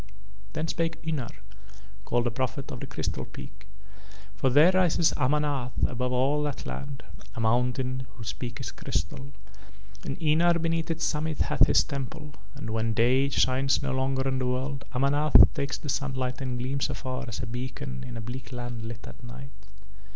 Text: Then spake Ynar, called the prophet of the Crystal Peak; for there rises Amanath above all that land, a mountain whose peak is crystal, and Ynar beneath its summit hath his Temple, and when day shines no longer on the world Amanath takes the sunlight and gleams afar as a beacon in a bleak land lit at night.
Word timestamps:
Then 0.53 0.67
spake 0.67 0.99
Ynar, 1.05 1.29
called 2.05 2.23
the 2.25 2.31
prophet 2.31 2.71
of 2.71 2.79
the 2.79 2.87
Crystal 2.87 3.23
Peak; 3.23 3.67
for 4.35 4.49
there 4.49 4.71
rises 4.71 5.13
Amanath 5.15 5.73
above 5.85 6.11
all 6.11 6.41
that 6.41 6.65
land, 6.65 7.03
a 7.35 7.39
mountain 7.39 8.07
whose 8.15 8.33
peak 8.33 8.59
is 8.59 8.71
crystal, 8.71 9.29
and 10.03 10.19
Ynar 10.19 10.59
beneath 10.59 10.89
its 10.89 11.05
summit 11.05 11.37
hath 11.41 11.67
his 11.67 11.83
Temple, 11.83 12.33
and 12.55 12.71
when 12.71 12.95
day 12.95 13.29
shines 13.29 13.83
no 13.83 13.91
longer 13.93 14.27
on 14.27 14.39
the 14.39 14.47
world 14.47 14.85
Amanath 14.91 15.53
takes 15.53 15.77
the 15.77 15.87
sunlight 15.87 16.41
and 16.41 16.57
gleams 16.57 16.89
afar 16.89 17.25
as 17.27 17.39
a 17.43 17.45
beacon 17.45 18.03
in 18.03 18.17
a 18.17 18.21
bleak 18.21 18.51
land 18.51 18.81
lit 18.81 19.05
at 19.05 19.23
night. 19.23 19.51